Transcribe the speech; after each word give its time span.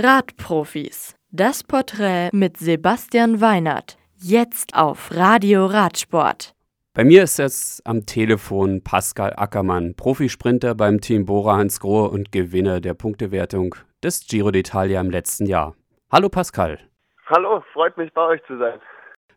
Radprofis. 0.00 1.16
Das 1.32 1.64
Porträt 1.64 2.30
mit 2.32 2.56
Sebastian 2.56 3.40
Weinert. 3.40 3.98
Jetzt 4.16 4.76
auf 4.76 5.10
Radio 5.12 5.66
Radsport. 5.66 6.54
Bei 6.94 7.02
mir 7.02 7.24
ist 7.24 7.38
jetzt 7.38 7.84
am 7.84 8.06
Telefon 8.06 8.84
Pascal 8.84 9.32
Ackermann, 9.36 9.96
Profisprinter 9.96 10.76
beim 10.76 11.00
Team 11.00 11.24
Bora 11.24 11.56
Hansgrohe 11.56 12.10
und 12.10 12.30
Gewinner 12.30 12.80
der 12.80 12.94
Punktewertung 12.94 13.74
des 14.00 14.24
Giro 14.28 14.50
d'Italia 14.50 15.00
im 15.00 15.10
letzten 15.10 15.46
Jahr. 15.46 15.74
Hallo 16.12 16.28
Pascal. 16.28 16.78
Hallo, 17.26 17.64
freut 17.72 17.96
mich 17.96 18.12
bei 18.12 18.22
euch 18.22 18.40
zu 18.46 18.56
sein. 18.56 18.78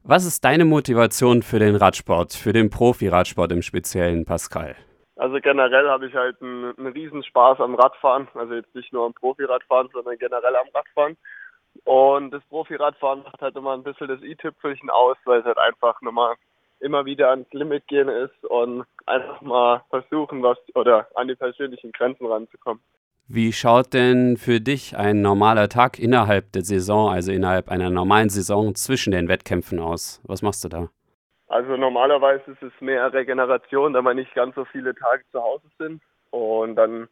Was 0.04 0.25
ist 0.25 0.46
deine 0.46 0.66
Motivation 0.66 1.41
für 1.41 1.57
den 1.57 1.75
Radsport, 1.75 2.34
für 2.34 2.54
den 2.54 2.70
Profi-Radsport 2.70 3.52
im 3.52 3.64
Speziellen, 3.64 4.25
Pascal? 4.25 4.75
Also 5.22 5.40
generell 5.40 5.88
habe 5.88 6.08
ich 6.08 6.16
halt 6.16 6.42
einen, 6.42 6.76
einen 6.80 6.94
Riesenspaß 6.94 7.60
am 7.60 7.76
Radfahren. 7.76 8.28
Also 8.34 8.56
jetzt 8.56 8.74
nicht 8.74 8.92
nur 8.92 9.06
am 9.06 9.14
Profiradfahren, 9.14 9.88
sondern 9.94 10.18
generell 10.18 10.55
am 10.55 10.68
Radfahren. 10.74 11.16
Und 11.84 12.32
das 12.32 12.41
Profiradfahren 12.50 13.22
macht 13.22 13.40
halt 13.40 13.55
immer 13.55 13.73
ein 13.76 13.84
bisschen 13.84 14.08
das 14.08 14.23
i-Tüpfelchen 14.23 14.90
aus, 14.90 15.18
weil 15.26 15.42
es 15.42 15.45
halt 15.45 15.59
einfach 15.59 16.02
nochmal 16.02 16.34
immer 16.80 17.05
wieder 17.05 17.30
ans 17.30 17.45
Limit 17.54 17.88
gehen 17.88 18.09
ist 18.09 18.44
und 18.45 18.84
einfach 19.05 19.40
mal 19.42 19.84
versuchen, 19.92 20.42
was 20.42 20.58
oder 20.73 21.08
an 21.14 21.28
die 21.28 21.36
persönlichen 21.36 21.92
Grenzen 21.92 22.26
ranzukommen. 22.26 22.81
Wie 23.28 23.53
schaut 23.53 23.94
denn 23.94 24.38
für 24.38 24.59
dich 24.59 24.98
ein 24.98 25.22
normaler 25.22 25.70
Tag 25.70 26.00
innerhalb 26.00 26.52
der 26.53 26.64
Saison, 26.64 27.12
also 27.12 27.31
innerhalb 27.31 27.70
einer 27.70 27.92
normalen 27.92 28.30
Saison 28.30 28.73
zwischen 28.73 29.12
den 29.12 29.28
Wettkämpfen 29.28 29.80
aus? 29.80 30.20
Was 30.23 30.42
machst 30.42 30.64
du 30.64 30.70
da? 30.70 30.90
Also 31.52 31.76
normalerweise 31.76 32.52
ist 32.52 32.64
es 32.64 32.72
mehr 32.80 33.12
Regeneration, 33.12 33.92
da 33.92 34.02
man 34.02 34.16
nicht 34.16 34.34
ganz 34.34 34.55
so 34.55 34.64
viele 34.64 34.96
Tage 34.96 35.23
zu 35.34 35.44
Hause 35.44 35.68
sind. 35.78 36.02
Und 36.30 36.78
dann 36.78 37.09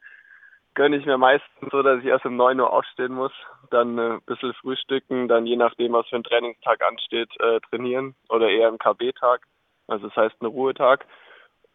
gönne 0.76 0.96
ich 0.96 1.06
mir 1.06 1.18
meistens 1.18 1.70
so, 1.70 1.84
dass 1.84 2.00
ich 2.00 2.06
erst 2.06 2.26
um 2.26 2.38
9 2.38 2.58
Uhr 2.58 2.72
aufstehen 2.72 3.12
muss, 3.12 3.34
dann 3.70 3.98
äh, 3.98 4.14
ein 4.14 4.22
bisschen 4.26 4.54
frühstücken, 4.54 5.28
dann 5.28 5.46
je 5.46 5.58
nachdem, 5.58 5.92
was 5.92 6.08
für 6.08 6.16
ein 6.16 6.24
Trainingstag 6.24 6.82
ansteht, 6.82 7.30
äh, 7.42 7.60
trainieren 7.70 8.16
oder 8.30 8.48
eher 8.48 8.70
ein 8.70 8.78
KB-Tag. 8.78 9.42
Also 9.88 10.08
das 10.08 10.16
heißt 10.16 10.42
ein 10.42 10.46
Ruhetag. 10.46 11.06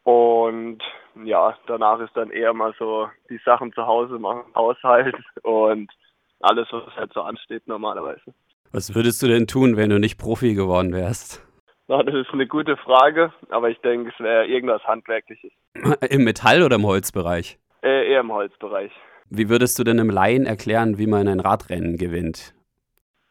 Und 0.04 0.78
ja, 1.22 1.58
danach 1.66 2.00
ist 2.00 2.16
dann 2.16 2.30
eher 2.30 2.54
mal 2.54 2.74
so 2.78 3.10
die 3.28 3.40
Sachen 3.44 3.74
zu 3.74 3.86
Hause 3.86 4.18
machen, 4.18 4.44
Haushalt 4.54 5.16
und 5.42 5.92
alles, 6.40 6.68
was 6.70 6.96
halt 6.96 7.12
so 7.12 7.20
ansteht 7.20 7.66
normalerweise. 7.66 8.32
Was 8.72 8.94
würdest 8.94 9.22
du 9.22 9.26
denn 9.26 9.46
tun, 9.46 9.76
wenn 9.76 9.90
du 9.90 10.00
nicht 10.00 10.16
Profi 10.16 10.54
geworden 10.54 10.94
wärst? 10.94 11.44
Na, 11.86 12.02
das 12.02 12.14
ist 12.14 12.32
eine 12.32 12.46
gute 12.46 12.76
Frage, 12.78 13.32
aber 13.50 13.68
ich 13.68 13.78
denke, 13.80 14.10
es 14.10 14.18
wäre 14.18 14.46
irgendwas 14.46 14.82
Handwerkliches. 14.84 15.52
Im 16.10 16.24
Metall- 16.24 16.62
oder 16.62 16.76
im 16.76 16.86
Holzbereich? 16.86 17.58
Äh, 17.82 18.10
eher 18.10 18.20
im 18.20 18.32
Holzbereich. 18.32 18.92
Wie 19.28 19.50
würdest 19.50 19.78
du 19.78 19.84
denn 19.84 19.98
im 19.98 20.08
Laien 20.08 20.46
erklären, 20.46 20.96
wie 20.96 21.06
man 21.06 21.28
ein 21.28 21.40
Radrennen 21.40 21.98
gewinnt? 21.98 22.54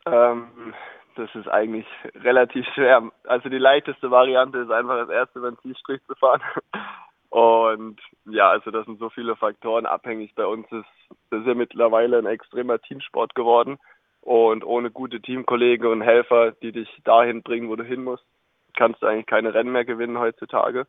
Ähm, 0.05 0.73
das 1.15 1.33
ist 1.33 1.47
eigentlich 1.47 1.85
relativ 2.15 2.65
schwer. 2.73 3.11
Also 3.25 3.49
die 3.49 3.57
leichteste 3.57 4.11
Variante 4.11 4.59
ist 4.59 4.71
einfach 4.71 4.97
das 4.97 5.09
erste 5.09 5.57
Zielstrich 5.61 6.01
zu 6.05 6.15
fahren. 6.15 6.41
Und 7.29 7.99
ja, 8.25 8.49
also 8.49 8.69
das 8.69 8.85
sind 8.85 8.99
so 8.99 9.09
viele 9.09 9.35
Faktoren 9.35 9.88
abhängig. 9.88 10.35
Bei 10.35 10.45
uns 10.45 10.71
ist 10.71 10.85
das 11.31 11.43
ja 11.47 11.55
mittlerweile 11.55 12.19
ein 12.19 12.27
extremer 12.27 12.79
Teamsport 12.79 13.33
geworden. 13.33 13.79
Und 14.21 14.63
ohne 14.63 14.91
gute 14.91 15.19
Teamkollegen 15.19 15.88
und 15.88 16.01
Helfer, 16.01 16.51
die 16.51 16.71
dich 16.71 16.89
dahin 17.03 17.41
bringen, 17.41 17.69
wo 17.69 17.75
du 17.75 17.83
hin 17.83 18.03
musst, 18.03 18.23
kannst 18.75 19.02
du 19.02 19.07
eigentlich 19.07 19.25
keine 19.25 19.53
Rennen 19.53 19.71
mehr 19.71 19.85
gewinnen 19.85 20.19
heutzutage. 20.19 20.88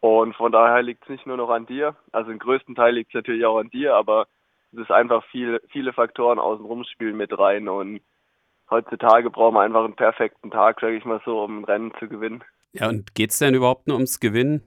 Und 0.00 0.36
von 0.36 0.52
daher 0.52 0.82
liegt 0.82 1.02
es 1.04 1.08
nicht 1.08 1.26
nur 1.26 1.36
noch 1.36 1.50
an 1.50 1.66
dir, 1.66 1.96
also 2.12 2.30
im 2.30 2.38
größten 2.38 2.74
Teil 2.76 2.94
liegt 2.94 3.10
es 3.10 3.14
natürlich 3.14 3.44
auch 3.44 3.58
an 3.58 3.70
dir, 3.70 3.94
aber 3.94 4.28
es 4.72 4.78
ist 4.78 4.90
einfach 4.92 5.24
viel, 5.26 5.60
viele 5.70 5.92
Faktoren 5.92 6.38
außenrum 6.38 6.84
spielen 6.84 7.16
mit 7.16 7.36
rein 7.36 7.68
und 7.68 8.00
heutzutage 8.70 9.30
brauchen 9.30 9.54
wir 9.54 9.62
einfach 9.62 9.84
einen 9.84 9.96
perfekten 9.96 10.50
Tag, 10.50 10.80
sage 10.80 10.96
ich 10.96 11.04
mal 11.04 11.20
so, 11.24 11.42
um 11.42 11.60
ein 11.60 11.64
Rennen 11.64 11.92
zu 11.98 12.08
gewinnen. 12.08 12.44
Ja, 12.72 12.88
und 12.88 13.14
geht 13.14 13.30
es 13.30 13.38
denn 13.38 13.54
überhaupt 13.54 13.88
nur 13.88 13.96
ums 13.96 14.20
Gewinnen? 14.20 14.62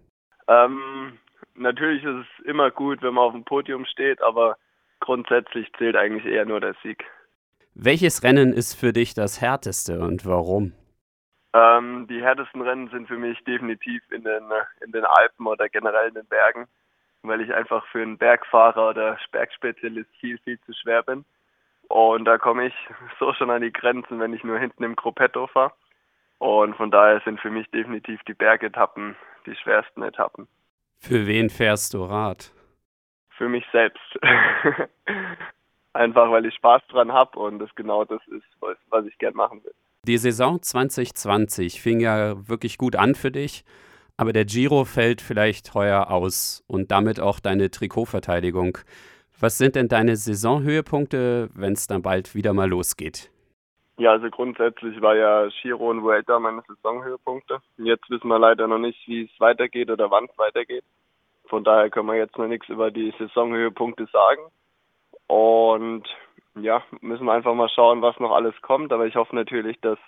Ähm, 0.48 1.18
natürlich 1.56 2.04
ist 2.04 2.26
es 2.26 2.46
immer 2.46 2.72
gut, 2.72 3.02
wenn 3.02 3.14
man 3.14 3.24
auf 3.24 3.34
dem 3.34 3.46
Podium 3.46 3.86
steht, 3.86 4.22
aber 4.22 4.58
grundsätzlich 5.00 5.72
zählt 5.78 5.96
eigentlich 5.96 6.26
eher 6.26 6.46
nur 6.46 6.60
der 6.60 6.76
Sieg. 6.84 7.06
Welches 7.74 8.24
Rennen 8.24 8.52
ist 8.52 8.74
für 8.74 8.92
dich 8.92 9.14
das 9.14 9.40
härteste 9.40 10.02
und 10.02 10.26
warum? 10.26 10.74
Ähm, 11.54 12.08
die 12.08 12.22
härtesten 12.22 12.62
Rennen 12.62 12.90
sind 12.90 13.08
für 13.08 13.18
mich 13.18 13.44
definitiv 13.44 14.02
in 14.12 14.24
den, 14.24 14.44
in 14.86 14.92
den 14.92 15.04
Alpen 15.06 15.48
oder 15.48 15.68
generell 15.68 16.10
in 16.10 16.16
den 16.16 16.28
Bergen, 16.28 16.68
weil 17.24 17.42
ich 17.42 17.54
einfach 17.54 17.86
für 17.88 18.02
einen 18.02 18.18
Bergfahrer 18.18 18.90
oder 18.90 19.18
Bergspezialist 19.32 20.10
viel, 20.20 20.38
viel 20.40 20.60
zu 20.62 20.74
schwer 20.74 21.04
bin. 21.04 21.26
Und 21.90 22.24
da 22.24 22.38
komme 22.38 22.68
ich 22.68 22.74
so 23.20 23.34
schon 23.34 23.50
an 23.50 23.62
die 23.62 23.74
Grenzen, 23.74 24.20
wenn 24.20 24.34
ich 24.34 24.46
nur 24.46 24.58
hinten 24.58 24.84
im 24.84 24.96
Gruppetto 24.96 25.48
fahre. 25.48 25.74
Und 26.40 26.76
von 26.76 26.90
daher 26.90 27.22
sind 27.26 27.40
für 27.40 27.52
mich 27.52 27.70
definitiv 27.70 28.22
die 28.24 28.34
Bergetappen 28.34 29.16
die 29.46 29.56
schwersten 29.56 30.02
Etappen. 30.04 30.48
Für 30.98 31.28
wen 31.28 31.50
fährst 31.50 31.94
du 31.94 32.04
Rad? 32.06 32.52
Für 33.30 33.50
mich 33.50 33.66
selbst. 33.72 34.20
Einfach 35.94 36.32
weil 36.32 36.46
ich 36.46 36.56
Spaß 36.56 36.82
dran 36.90 37.12
habe 37.12 37.38
und 37.38 37.60
das 37.60 37.74
genau 37.76 38.06
das 38.06 38.26
ist, 38.28 38.46
was, 38.60 38.78
was 38.90 39.06
ich 39.06 39.18
gern 39.18 39.36
machen 39.36 39.64
will. 39.64 39.74
Die 40.08 40.18
Saison 40.18 40.60
2020 40.60 41.80
fing 41.80 42.00
ja 42.00 42.48
wirklich 42.50 42.80
gut 42.80 42.96
an 42.96 43.14
für 43.14 43.30
dich, 43.30 43.64
aber 44.18 44.34
der 44.34 44.46
Giro 44.46 44.84
fällt 44.84 45.22
vielleicht 45.22 45.76
heuer 45.76 46.10
aus 46.10 46.64
und 46.66 46.90
damit 46.90 47.20
auch 47.20 47.40
deine 47.40 47.70
Trikotverteidigung. 47.70 48.80
Was 49.40 49.60
sind 49.60 49.76
denn 49.76 49.90
deine 49.90 50.16
Saisonhöhepunkte, 50.16 51.50
wenn 51.54 51.74
es 51.74 51.86
dann 51.86 52.02
bald 52.02 52.34
wieder 52.34 52.52
mal 52.54 52.68
losgeht? 52.68 53.30
Ja, 54.00 54.14
also 54.14 54.32
grundsätzlich 54.32 55.00
war 55.02 55.16
ja 55.16 55.48
Giro 55.62 55.92
und 55.92 56.02
Vuelta 56.02 56.40
meine 56.40 56.64
Saisonhöhepunkte. 56.68 57.60
Jetzt 57.78 58.10
wissen 58.10 58.28
wir 58.28 58.40
leider 58.40 58.68
noch 58.68 58.80
nicht, 58.80 59.08
wie 59.08 59.26
es 59.26 59.40
weitergeht 59.40 59.92
oder 59.92 60.10
wann 60.10 60.26
es 60.26 60.36
weitergeht. 60.40 60.84
Von 61.46 61.64
daher 61.64 61.92
können 61.92 62.08
wir 62.08 62.16
jetzt 62.16 62.40
noch 62.40 62.48
nichts 62.48 62.68
über 62.70 62.90
die 62.90 63.14
Saisonhöhepunkte 63.20 64.08
sagen. 64.12 64.42
Und 65.28 66.08
ja, 66.56 66.84
müssen 67.02 67.26
wir 67.26 67.34
einfach 67.34 67.54
mal 67.54 67.70
schauen, 67.70 68.02
was 68.02 68.20
noch 68.20 68.32
alles 68.32 68.54
kommt. 68.62 68.92
Aber 68.92 69.06
ich 69.06 69.16
hoffe 69.16 69.36
natürlich, 69.36 69.80
dass 69.82 70.00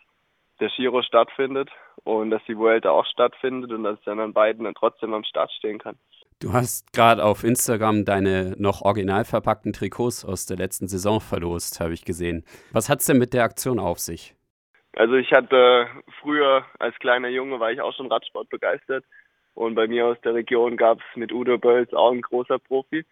der 0.59 0.69
Giro 0.69 1.01
stattfindet 1.01 1.69
und 2.03 2.29
dass 2.29 2.43
die 2.47 2.57
Vuelta 2.57 2.89
auch 2.91 3.05
stattfindet 3.05 3.71
und 3.71 3.83
dass 3.83 3.99
ich 3.99 4.05
dann 4.05 4.19
an 4.19 4.33
beiden 4.33 4.65
dann 4.65 4.75
trotzdem 4.75 5.13
am 5.13 5.23
Start 5.23 5.51
stehen 5.51 5.79
kann. 5.79 5.97
Du 6.39 6.51
hast 6.51 6.91
gerade 6.93 7.23
auf 7.23 7.43
Instagram 7.43 8.05
deine 8.05 8.55
noch 8.57 8.81
original 8.81 9.23
verpackten 9.23 9.71
Trikots 9.71 10.25
aus 10.25 10.45
der 10.45 10.57
letzten 10.57 10.87
Saison 10.87 11.21
verlost, 11.21 11.79
habe 11.79 11.93
ich 11.93 12.03
gesehen. 12.03 12.43
Was 12.71 12.89
hat 12.89 12.99
es 12.99 13.05
denn 13.05 13.17
mit 13.17 13.33
der 13.33 13.43
Aktion 13.43 13.79
auf 13.79 13.99
sich? 13.99 14.35
Also 14.95 15.15
ich 15.15 15.31
hatte 15.31 15.87
früher 16.21 16.65
als 16.79 16.97
kleiner 16.99 17.29
Junge 17.29 17.59
war 17.59 17.71
ich 17.71 17.81
auch 17.81 17.93
schon 17.93 18.11
Radsport 18.11 18.49
begeistert 18.49 19.05
und 19.53 19.75
bei 19.75 19.87
mir 19.87 20.05
aus 20.05 20.17
der 20.23 20.33
Region 20.33 20.77
gab 20.77 20.99
es 20.99 21.15
mit 21.15 21.31
Udo 21.31 21.57
Bölz 21.57 21.93
auch 21.93 22.11
ein 22.11 22.21
großer 22.21 22.59
Profi 22.59 23.05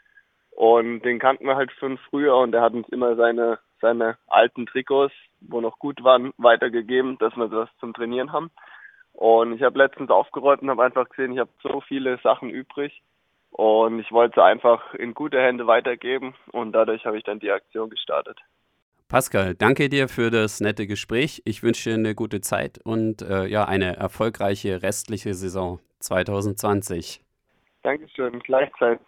und 0.61 1.01
den 1.01 1.17
kannten 1.17 1.47
wir 1.47 1.55
halt 1.55 1.71
von 1.71 1.97
früher 1.97 2.37
und 2.37 2.53
er 2.53 2.61
hat 2.61 2.73
uns 2.73 2.87
immer 2.89 3.15
seine, 3.15 3.57
seine 3.81 4.19
alten 4.27 4.67
Trikots, 4.67 5.11
wo 5.39 5.59
noch 5.59 5.79
gut 5.79 6.03
waren, 6.03 6.33
weitergegeben, 6.37 7.17
dass 7.17 7.35
wir 7.35 7.47
das 7.47 7.67
zum 7.79 7.95
Trainieren 7.95 8.31
haben. 8.31 8.51
Und 9.11 9.53
ich 9.53 9.63
habe 9.63 9.79
letztens 9.79 10.11
aufgeräumt 10.11 10.61
und 10.61 10.69
habe 10.69 10.83
einfach 10.83 11.09
gesehen, 11.09 11.33
ich 11.33 11.39
habe 11.39 11.49
so 11.63 11.81
viele 11.81 12.19
Sachen 12.19 12.51
übrig 12.51 13.01
und 13.49 14.01
ich 14.01 14.11
wollte 14.11 14.35
sie 14.35 14.43
einfach 14.43 14.93
in 14.93 15.15
gute 15.15 15.41
Hände 15.41 15.65
weitergeben 15.65 16.35
und 16.51 16.73
dadurch 16.73 17.07
habe 17.07 17.17
ich 17.17 17.23
dann 17.23 17.39
die 17.39 17.49
Aktion 17.49 17.89
gestartet. 17.89 18.37
Pascal, 19.07 19.55
danke 19.55 19.89
dir 19.89 20.09
für 20.09 20.29
das 20.29 20.61
nette 20.61 20.85
Gespräch. 20.85 21.41
Ich 21.43 21.63
wünsche 21.63 21.89
dir 21.89 21.95
eine 21.95 22.13
gute 22.13 22.39
Zeit 22.39 22.79
und 22.83 23.23
äh, 23.23 23.47
ja, 23.47 23.65
eine 23.65 23.95
erfolgreiche 23.95 24.83
restliche 24.83 25.33
Saison 25.33 25.79
2020. 26.01 27.19
Dankeschön, 27.81 28.37
gleichzeitig. 28.41 29.07